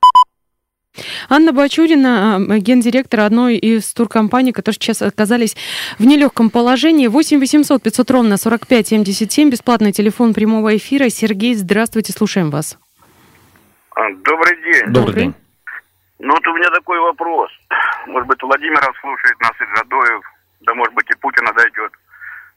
Анна 1.30 1.52
Бачурина, 1.52 2.36
а, 2.36 2.40
гендиректор 2.60 3.22
одной 3.22 3.58
из 3.58 3.94
туркомпаний, 3.94 4.52
которые 4.52 4.76
сейчас 4.76 5.02
оказались 5.02 5.56
в 6.00 6.06
нелегком 6.06 6.50
положении. 6.50 7.08
8 7.08 7.40
800 7.40 7.82
500 7.82 8.12
ровно 8.12 8.38
45 8.38 8.88
77, 8.88 9.50
бесплатный 9.50 9.92
телефон 9.92 10.34
прямого 10.34 10.76
эфира. 10.78 11.10
Сергей, 11.10 11.56
здравствуйте, 11.56 12.14
слушаем 12.14 12.50
вас. 12.50 12.78
А, 13.96 14.02
добрый 14.24 14.56
день. 14.64 14.94
Добрый 14.94 15.16
день. 15.16 15.34
Ну 16.20 16.34
вот 16.34 16.48
у 16.48 16.54
меня 16.54 16.70
такой 16.70 17.00
вопрос. 17.00 17.52
Может 18.08 18.28
быть, 18.28 18.42
Владимиров 18.42 18.96
слушает 19.02 19.40
нас 19.42 19.52
и 19.60 19.76
Жадоев, 19.76 20.24
да 20.62 20.74
может 20.74 20.94
быть 20.94 21.10
и 21.10 21.18
Путина 21.20 21.52
дойдет. 21.54 21.92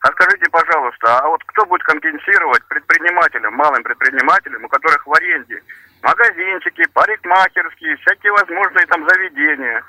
А 0.01 0.09
скажите, 0.12 0.48
пожалуйста, 0.51 1.18
а 1.18 1.29
вот 1.29 1.42
кто 1.44 1.66
будет 1.66 1.83
компенсировать 1.83 2.64
предпринимателям, 2.68 3.55
малым 3.55 3.83
предпринимателям, 3.83 4.64
у 4.64 4.68
которых 4.68 5.05
в 5.05 5.12
аренде 5.12 5.61
магазинчики, 6.03 6.87
парикмахерские, 6.93 7.97
всякие 7.97 8.33
возможные 8.33 8.87
там 8.87 9.09
заведения. 9.09 9.83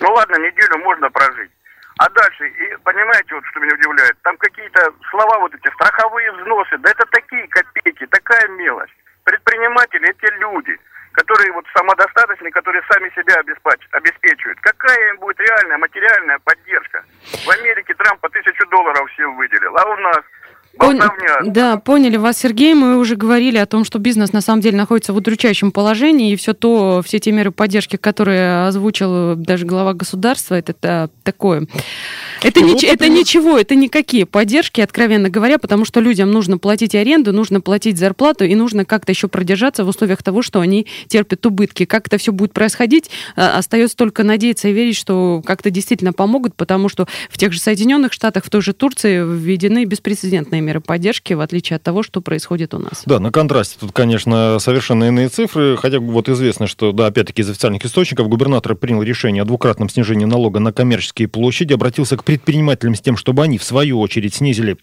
Ну 0.00 0.12
ладно, 0.12 0.36
неделю 0.36 0.78
можно 0.78 1.10
прожить. 1.10 1.50
А 1.98 2.10
дальше, 2.10 2.46
и 2.48 2.76
понимаете, 2.84 3.34
вот 3.34 3.44
что 3.46 3.60
меня 3.60 3.74
удивляет, 3.74 4.16
там 4.22 4.36
какие-то 4.36 4.92
слова 5.10 5.38
вот 5.38 5.54
эти, 5.54 5.72
страховые 5.72 6.30
взносы, 6.32 6.76
да 6.78 6.90
это 6.90 7.06
такие 7.06 7.48
копейки, 7.48 8.06
такая 8.06 8.46
мелочь. 8.48 8.94
Предприниматели, 9.24 10.10
эти 10.10 10.30
люди, 10.34 10.78
которые 11.12 11.50
вот 11.52 11.64
самодостаточные, 11.74 12.52
которые 12.52 12.82
сами 12.92 13.08
себя 13.16 13.34
обеспечивают. 13.92 14.60
Какая 14.60 15.12
им 15.12 15.18
будет 15.18 15.40
реальная 15.40 15.78
материальная 15.78 16.38
поддержка? 16.40 17.02
В 17.22 17.48
Америке 17.48 17.94
Трамп 17.94 18.20
по 18.20 18.28
тысячу 18.28 18.66
долларов 18.66 19.10
всем 19.12 19.34
выделил, 19.36 19.74
а 19.78 19.84
у 19.86 19.96
нас 19.96 20.20
Пон... 20.78 21.00
Да, 21.46 21.78
поняли 21.78 22.16
вас, 22.16 22.38
Сергей. 22.38 22.74
Мы 22.74 22.98
уже 22.98 23.16
говорили 23.16 23.56
о 23.56 23.66
том, 23.66 23.84
что 23.84 23.98
бизнес 23.98 24.32
на 24.32 24.40
самом 24.40 24.60
деле 24.60 24.76
находится 24.76 25.12
в 25.12 25.16
удручающем 25.16 25.72
положении, 25.72 26.32
и 26.32 26.36
все 26.36 26.52
то, 26.52 27.02
все 27.04 27.18
те 27.18 27.32
меры 27.32 27.50
поддержки, 27.50 27.96
которые 27.96 28.66
озвучил 28.66 29.36
даже 29.36 29.64
глава 29.64 29.94
государства, 29.94 30.54
это, 30.54 30.72
это 30.72 31.10
такое. 31.22 31.66
Это, 32.42 32.60
ну, 32.60 32.74
не, 32.74 32.86
это 32.86 33.08
ничего, 33.08 33.58
это 33.58 33.74
никакие 33.74 34.26
поддержки, 34.26 34.80
откровенно 34.80 35.30
говоря, 35.30 35.58
потому 35.58 35.84
что 35.84 36.00
людям 36.00 36.30
нужно 36.30 36.58
платить 36.58 36.94
аренду, 36.94 37.32
нужно 37.32 37.60
платить 37.60 37.98
зарплату, 37.98 38.44
и 38.44 38.54
нужно 38.54 38.84
как-то 38.84 39.12
еще 39.12 39.28
продержаться 39.28 39.84
в 39.84 39.88
условиях 39.88 40.22
того, 40.22 40.42
что 40.42 40.60
они 40.60 40.86
терпят 41.08 41.44
убытки. 41.46 41.86
Как 41.86 42.08
это 42.08 42.18
все 42.18 42.32
будет 42.32 42.52
происходить, 42.52 43.10
а, 43.34 43.58
остается 43.58 43.96
только 43.96 44.22
надеяться 44.22 44.68
и 44.68 44.72
верить, 44.72 44.96
что 44.96 45.42
как-то 45.44 45.70
действительно 45.70 46.12
помогут, 46.12 46.54
потому 46.54 46.88
что 46.88 47.08
в 47.30 47.38
тех 47.38 47.52
же 47.52 47.60
Соединенных 47.60 48.12
Штатах, 48.12 48.44
в 48.44 48.50
той 48.50 48.60
же 48.60 48.72
Турции 48.72 49.18
введены 49.18 49.84
беспрецедентные 49.84 50.65
меры 50.66 50.80
поддержки, 50.80 51.32
в 51.32 51.40
отличие 51.40 51.76
от 51.76 51.82
того, 51.82 52.02
что 52.02 52.20
происходит 52.20 52.74
у 52.74 52.78
нас. 52.78 53.02
Да, 53.06 53.18
на 53.20 53.30
контрасте 53.30 53.76
тут, 53.80 53.92
конечно, 53.92 54.58
совершенно 54.58 55.04
иные 55.04 55.28
цифры, 55.28 55.76
хотя 55.76 56.00
вот 56.00 56.28
известно, 56.28 56.66
что, 56.66 56.92
да, 56.92 57.06
опять-таки 57.06 57.42
из 57.42 57.50
официальных 57.50 57.84
источников 57.84 58.28
губернатор 58.28 58.74
принял 58.74 59.02
решение 59.02 59.42
о 59.42 59.44
двукратном 59.46 59.88
снижении 59.88 60.24
налога 60.24 60.60
на 60.60 60.72
коммерческие 60.72 61.28
площади, 61.28 61.72
обратился 61.72 62.16
к 62.16 62.24
предпринимателям 62.24 62.94
с 62.94 63.00
тем, 63.00 63.16
чтобы 63.16 63.42
они, 63.42 63.58
в 63.58 63.64
свою 63.64 64.00
очередь, 64.00 64.34
снизили 64.34 64.76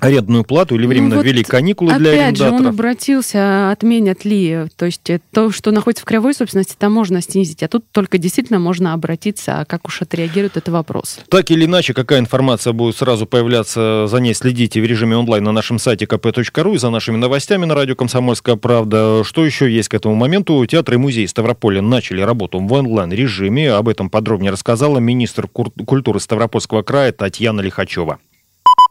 арендную 0.00 0.44
плату 0.44 0.76
или 0.76 0.86
временно 0.86 1.10
ну, 1.10 1.16
вот 1.16 1.26
ввели 1.26 1.42
каникулы 1.42 1.94
для 1.98 2.10
арендаторов? 2.10 2.30
Опять 2.30 2.38
же, 2.38 2.50
он 2.50 2.66
обратился, 2.66 3.70
отменят 3.70 4.24
ли. 4.24 4.66
То 4.76 4.86
есть 4.86 5.10
э, 5.10 5.20
то, 5.32 5.50
что 5.50 5.70
находится 5.72 6.02
в 6.02 6.04
краевой 6.04 6.34
собственности, 6.34 6.76
там 6.78 6.92
можно 6.92 7.20
снизить. 7.20 7.62
А 7.62 7.68
тут 7.68 7.84
только 7.90 8.18
действительно 8.18 8.58
можно 8.58 8.92
обратиться, 8.92 9.60
а 9.60 9.64
как 9.64 9.88
уж 9.88 10.02
отреагирует 10.02 10.56
это 10.56 10.70
вопрос. 10.70 11.18
Так 11.28 11.50
или 11.50 11.64
иначе, 11.64 11.94
какая 11.94 12.20
информация 12.20 12.72
будет 12.72 12.96
сразу 12.96 13.26
появляться, 13.26 14.06
за 14.06 14.18
ней 14.18 14.34
следите 14.34 14.80
в 14.80 14.84
режиме 14.84 15.16
онлайн 15.16 15.42
на 15.42 15.52
нашем 15.52 15.78
сайте 15.78 16.04
kp.ru 16.04 16.74
и 16.74 16.78
за 16.78 16.90
нашими 16.90 17.16
новостями 17.16 17.64
на 17.64 17.74
радио 17.74 17.96
«Комсомольская 17.96 18.56
правда». 18.56 19.22
Что 19.24 19.44
еще 19.44 19.70
есть 19.70 19.88
к 19.88 19.94
этому 19.94 20.14
моменту? 20.14 20.64
Театр 20.66 20.94
и 20.94 20.96
музей 20.96 21.26
Ставрополя 21.26 21.82
начали 21.82 22.20
работу 22.20 22.60
в 22.60 22.72
онлайн-режиме. 22.72 23.72
Об 23.72 23.88
этом 23.88 24.10
подробнее 24.10 24.52
рассказала 24.52 24.98
министр 24.98 25.48
культуры 25.48 26.20
Ставропольского 26.20 26.82
края 26.82 27.12
Татьяна 27.12 27.60
Лихачева. 27.60 28.18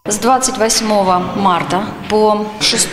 С 0.09 0.19
28 0.19 0.87
марта 1.35 1.83
по 2.09 2.47
6 2.61 2.89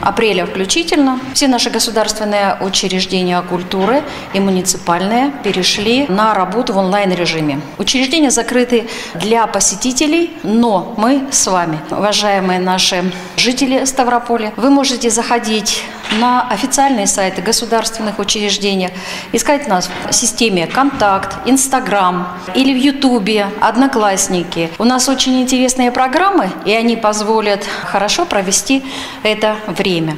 апреля 0.00 0.46
включительно 0.46 1.20
все 1.32 1.46
наши 1.46 1.70
государственные 1.70 2.56
учреждения 2.60 3.40
культуры 3.42 4.02
и 4.34 4.40
муниципальные 4.40 5.30
перешли 5.44 6.06
на 6.08 6.34
работу 6.34 6.72
в 6.72 6.78
онлайн-режиме. 6.78 7.60
Учреждения 7.78 8.32
закрыты 8.32 8.88
для 9.14 9.46
посетителей, 9.46 10.36
но 10.42 10.94
мы 10.96 11.28
с 11.30 11.46
вами, 11.46 11.78
уважаемые 11.92 12.58
наши 12.58 13.12
жители 13.36 13.84
Ставрополя, 13.84 14.52
вы 14.56 14.70
можете 14.70 15.08
заходить 15.08 15.84
на 16.18 16.48
официальные 16.48 17.06
сайты 17.06 17.42
государственных 17.42 18.18
учреждений, 18.18 18.90
искать 19.32 19.68
нас 19.68 19.90
в 20.08 20.12
системе 20.12 20.66
«Контакт», 20.66 21.36
«Инстаграм» 21.46 22.28
или 22.54 22.72
в 22.72 22.76
Ютубе, 22.76 23.48
«Одноклассники». 23.60 24.70
У 24.78 24.84
нас 24.84 25.08
очень 25.08 25.42
интересные 25.42 25.90
программы, 25.90 26.50
и 26.64 26.72
они 26.72 26.96
позволят 26.96 27.64
хорошо 27.64 28.26
провести 28.26 28.82
это 29.22 29.56
время. 29.66 30.16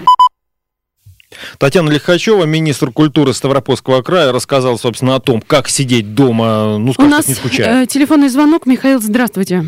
Татьяна 1.59 1.91
Лихачева, 1.91 2.45
министр 2.45 2.91
культуры 2.91 3.33
Ставропольского 3.33 4.03
края, 4.03 4.33
рассказала, 4.33 4.77
собственно, 4.77 5.17
о 5.17 5.21
том, 5.21 5.41
как 5.41 5.69
сидеть 5.69 6.15
дома, 6.15 6.79
ну, 6.79 6.93
скажем, 6.93 7.13
У 7.13 7.15
нас 7.15 7.29
не 7.29 7.35
скучая. 7.35 7.83
Э, 7.83 7.87
телефонный 7.87 8.29
звонок. 8.29 8.67
Михаил, 8.67 9.01
здравствуйте. 9.01 9.65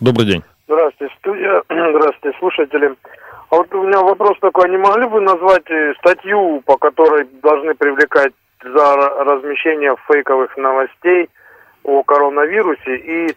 Добрый 0.00 0.26
день. 0.26 0.42
Здравствуйте, 0.66 1.14
студия. 1.18 1.62
Здравствуйте, 1.68 2.38
слушатели. 2.38 2.94
А 3.50 3.56
вот 3.56 3.74
у 3.74 3.82
меня 3.82 4.00
вопрос 4.00 4.38
такой, 4.40 4.70
не 4.70 4.78
могли 4.78 5.06
бы 5.06 5.20
назвать 5.20 5.68
э, 5.70 5.92
статью, 5.98 6.62
по 6.64 6.78
которой 6.78 7.26
должны 7.42 7.74
привлекать 7.74 8.32
за 8.64 8.96
размещение 9.24 9.94
фейковых 10.08 10.56
новостей 10.56 11.28
о 11.84 12.02
коронавирусе 12.02 12.96
и 12.96 13.36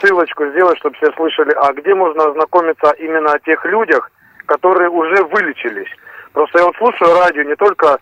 ссылочку 0.00 0.46
сделать, 0.46 0.78
чтобы 0.78 0.96
все 0.96 1.12
слышали, 1.12 1.52
а 1.56 1.72
где 1.72 1.94
можно 1.94 2.24
ознакомиться 2.24 2.90
именно 2.98 3.32
о 3.32 3.38
тех 3.40 3.64
людях, 3.64 4.10
которые 4.46 4.90
уже 4.90 5.22
вылечились. 5.24 5.88
Просто 6.32 6.58
я 6.58 6.64
вот 6.66 6.76
слушаю 6.76 7.18
радио 7.18 7.42
не 7.42 7.56
только 7.56 7.98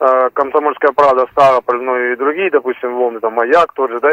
э, 0.00 0.30
«Комсомольская 0.32 0.92
правда», 0.92 1.26
«Ставрополь», 1.32 1.80
ну 1.82 1.96
и 1.96 2.16
другие, 2.16 2.50
допустим, 2.50 2.94
волны, 2.94 3.20
там, 3.20 3.34
«Маяк» 3.34 3.72
тот 3.74 3.90
же, 3.90 4.00
да, 4.00 4.10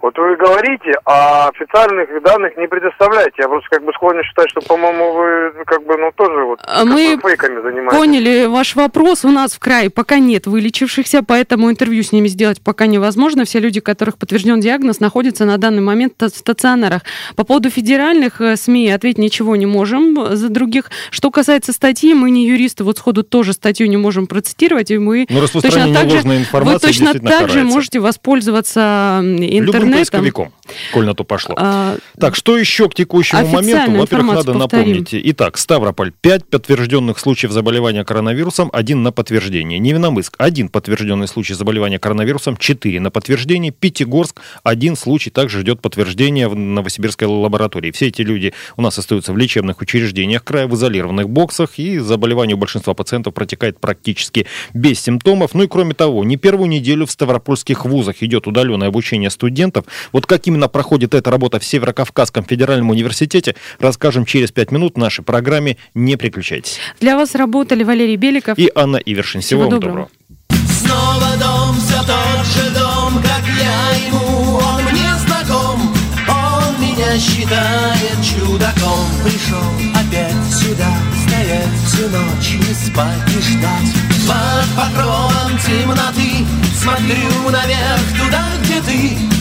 вот 0.00 0.16
вы 0.16 0.36
говорите, 0.36 0.92
а 1.04 1.48
официальных 1.48 2.08
данных 2.22 2.56
не 2.56 2.66
предоставляете. 2.66 3.34
Я 3.38 3.48
просто 3.48 3.68
как 3.70 3.84
бы 3.84 3.92
склонен 3.92 4.22
считать, 4.24 4.48
что, 4.50 4.60
по-моему, 4.60 5.12
вы 5.12 5.64
как 5.64 5.84
бы, 5.84 5.96
ну, 5.96 6.10
тоже 6.16 6.44
вот 6.44 6.60
А 6.64 6.84
Мы 6.84 7.18
фейками 7.20 7.60
занимаетесь. 7.62 7.98
поняли 7.98 8.46
ваш 8.46 8.76
вопрос. 8.76 9.24
У 9.24 9.30
нас 9.30 9.54
в 9.54 9.58
крае 9.58 9.90
пока 9.90 10.18
нет 10.18 10.46
вылечившихся, 10.46 11.22
поэтому 11.22 11.70
интервью 11.70 12.02
с 12.02 12.12
ними 12.12 12.28
сделать 12.28 12.62
пока 12.62 12.86
невозможно. 12.86 13.44
Все 13.44 13.58
люди, 13.58 13.80
которых 13.80 14.18
подтвержден 14.18 14.60
диагноз, 14.60 15.00
находятся 15.00 15.44
на 15.44 15.58
данный 15.58 15.82
момент 15.82 16.14
в 16.20 16.28
стационарах. 16.28 17.02
По 17.36 17.44
поводу 17.44 17.70
федеральных 17.70 18.40
э, 18.40 18.56
СМИ 18.56 18.90
ответить 18.90 19.18
ничего 19.18 19.56
не 19.56 19.66
можем 19.66 20.36
за 20.36 20.48
других. 20.48 20.90
Что 21.10 21.30
касается 21.30 21.72
статьи, 21.72 22.14
мы 22.14 22.30
не 22.30 22.46
юристы, 22.46 22.84
вот 22.84 22.98
сходу 22.98 23.22
тоже 23.22 23.52
статью 23.52 23.88
не 23.88 23.96
можем 23.96 24.26
процитировать, 24.26 24.90
и 24.90 24.98
мы 24.98 25.26
Но 25.28 25.40
распространение 25.40 25.94
точно 25.94 26.22
так 26.22 26.62
же, 26.62 26.64
вы 26.64 26.78
точно 26.78 27.14
так 27.14 27.48
же 27.48 27.64
можете 27.64 28.00
воспользоваться 28.00 29.20
интернетом. 29.22 29.87
Поисковиком, 29.92 30.52
коль 30.92 31.06
на 31.06 31.14
то 31.14 31.24
пошло. 31.24 31.54
А, 31.58 31.96
Так, 32.18 32.34
что 32.34 32.56
еще 32.56 32.88
к 32.88 32.94
текущему 32.94 33.46
моменту? 33.46 33.92
Во-первых, 33.92 34.26
надо 34.26 34.52
повторим. 34.52 34.58
напомнить. 34.58 35.08
Итак, 35.12 35.58
Ставрополь 35.58 36.12
5 36.12 36.46
подтвержденных 36.46 37.18
случаев 37.18 37.52
заболевания 37.52 38.04
коронавирусом, 38.04 38.70
один 38.72 39.02
на 39.02 39.12
подтверждение. 39.12 39.78
Невиномыск 39.78 40.34
один 40.38 40.68
подтвержденный 40.68 41.28
случай 41.28 41.54
заболевания 41.54 41.98
коронавирусом, 41.98 42.56
4 42.56 43.00
на 43.00 43.10
подтверждение. 43.10 43.72
Пятигорск 43.72 44.40
один 44.62 44.96
случай 44.96 45.30
также 45.30 45.60
ждет 45.60 45.80
подтверждения 45.80 46.48
в 46.48 46.56
Новосибирской 46.56 47.26
лаборатории. 47.28 47.90
Все 47.90 48.08
эти 48.08 48.22
люди 48.22 48.52
у 48.76 48.82
нас 48.82 48.98
остаются 48.98 49.32
в 49.32 49.36
лечебных 49.36 49.80
учреждениях 49.80 50.44
края, 50.44 50.66
в 50.66 50.74
изолированных 50.74 51.28
боксах, 51.28 51.78
и 51.78 51.98
заболевание 51.98 52.54
у 52.56 52.58
большинства 52.58 52.94
пациентов 52.94 53.34
протекает 53.34 53.80
практически 53.80 54.46
без 54.74 55.00
симптомов. 55.00 55.54
Ну 55.54 55.64
и 55.64 55.68
кроме 55.68 55.94
того, 55.94 56.24
не 56.24 56.36
первую 56.36 56.68
неделю 56.68 57.06
в 57.06 57.10
ставропольских 57.10 57.84
вузах 57.84 58.22
идет 58.22 58.46
удаленное 58.46 58.88
обучение 58.88 59.30
студентов. 59.30 59.77
Вот 60.12 60.26
как 60.26 60.46
именно 60.46 60.68
проходит 60.68 61.14
эта 61.14 61.30
работа 61.30 61.58
в 61.58 61.64
Северо-Кавказском 61.64 62.44
федеральном 62.44 62.90
университете, 62.90 63.54
расскажем 63.78 64.24
через 64.24 64.50
5 64.52 64.70
минут 64.72 64.94
в 64.94 64.98
нашей 64.98 65.24
программе. 65.24 65.76
Не 65.94 66.16
переключайтесь. 66.16 66.78
Для 67.00 67.16
вас 67.16 67.34
работали 67.34 67.82
Валерий 67.84 68.16
Беликов 68.16 68.58
И 68.58 68.70
Анна 68.74 68.96
Ивершин. 68.96 69.40
Всего, 69.40 69.62
Всего 69.62 69.70
вам 69.70 69.80
доброго. 69.80 70.08
доброго. 70.50 70.68
Снова 70.68 71.36
дом, 71.38 71.76
все 71.80 71.98
тот 71.98 72.46
же 72.46 72.70
дом, 72.78 73.22
как 73.22 73.42
я 73.58 74.06
ему, 74.08 74.56
он 74.56 74.82
мне 74.90 75.10
знаком, 75.26 75.80
он 76.28 76.80
меня 76.80 77.18
считает 77.18 78.16
чудаком. 78.24 79.06
Пришел 79.24 79.68
опять 79.94 80.54
сюда, 80.54 80.88
стоять 81.26 81.74
всю 81.86 82.08
ночь, 82.08 82.66
не 82.66 82.74
спать 82.74 83.28
и 83.28 83.40
ждать. 83.40 83.92
Под 84.26 84.76
покровом 84.76 85.58
темноты 85.66 86.46
смотрю 86.80 87.50
наверх 87.50 88.00
туда, 88.18 88.44
где 88.62 88.80
ты. 88.82 89.37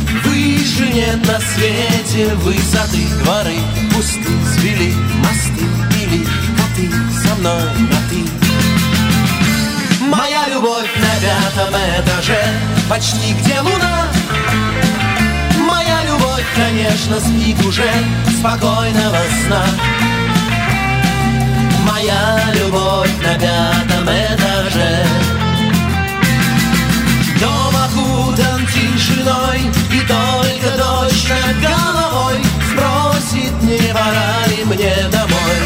Выше 0.78 0.94
нет 0.94 1.26
на 1.26 1.40
свете 1.40 2.36
высоты, 2.36 3.08
дворы 3.24 3.58
пусты, 3.92 4.30
свели 4.56 4.94
мосты 5.24 5.66
или 6.00 6.24
коты 6.56 6.92
со 7.20 7.36
мной 7.36 7.64
на 7.80 8.00
ты. 8.10 8.20
Моя 10.06 10.48
любовь 10.50 10.90
на 10.98 11.14
пятом 11.20 11.74
этаже, 11.74 12.44
почти 12.88 13.34
где 13.34 13.60
луна. 13.62 14.08
Моя 15.68 16.04
любовь, 16.06 16.46
конечно, 16.56 17.20
спит 17.22 17.66
уже 17.66 17.90
спокойного 18.38 19.18
сна. 19.46 19.66
Моя 21.92 22.40
любовь 22.54 23.16
на 23.24 23.34
пятом 23.34 24.04
этаже. 24.04 25.08
Дом 27.40 27.76
окутан 27.76 28.07
тишиной, 28.78 29.62
и 29.92 30.00
только 30.02 30.78
дождь 30.78 31.30
над 31.30 31.62
головой 31.62 32.38
спросит, 32.72 33.54
не 33.64 33.94
пора 33.94 34.46
ли 34.48 34.64
мне 34.66 34.96
домой. 35.12 35.60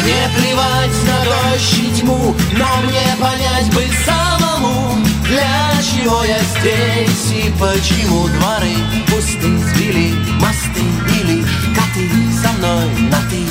Мне 0.00 0.22
плевать 0.36 0.98
на 1.08 1.24
дождь 1.24 1.78
и 1.78 2.00
тьму, 2.00 2.34
но 2.52 2.66
мне 2.82 3.06
понять 3.20 3.74
бы 3.74 3.84
самому, 4.04 4.98
для 5.24 5.72
чего 5.82 6.24
я 6.24 6.38
здесь 6.38 7.32
и 7.32 7.52
почему 7.58 8.28
дворы 8.28 8.76
пусты, 9.08 9.58
свели 9.74 10.14
мосты 10.40 10.84
или 11.20 11.44
коты 11.74 12.10
со 12.42 12.52
мной 12.58 12.88
на 13.10 13.20
ты. 13.30 13.44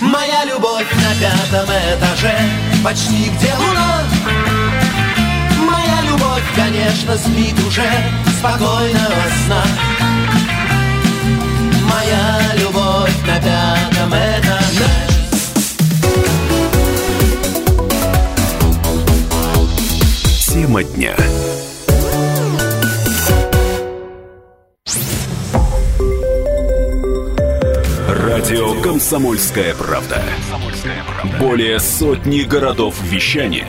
Моя 0.00 0.44
любовь 0.44 0.86
на 0.94 1.14
пятом 1.20 1.68
этаже, 1.68 2.38
почти 2.84 3.30
где 3.30 3.52
луна. 3.54 4.17
Конечно, 6.98 7.30
спит 7.30 7.66
уже 7.66 7.82
спокойного 8.38 9.22
сна. 9.46 9.62
Моя 11.84 12.40
любовь 12.60 13.14
на 13.26 13.36
пятом 13.36 14.10
этаже. 14.10 14.90
Тема 20.48 20.82
дня. 20.82 21.14
Радио 28.08 28.80
«Комсомольская 28.82 29.74
правда». 29.74 30.22
Более 31.38 31.78
сотни 31.78 32.40
городов 32.42 33.00
вещания 33.02 33.68